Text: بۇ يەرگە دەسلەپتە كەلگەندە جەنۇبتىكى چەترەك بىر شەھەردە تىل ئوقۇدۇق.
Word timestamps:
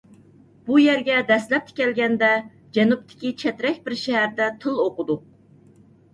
بۇ 0.69 0.77
يەرگە 0.83 1.17
دەسلەپتە 1.31 1.75
كەلگەندە 1.81 2.31
جەنۇبتىكى 2.79 3.35
چەترەك 3.45 3.79
بىر 3.85 3.99
شەھەردە 4.07 4.51
تىل 4.67 4.83
ئوقۇدۇق. 4.89 5.25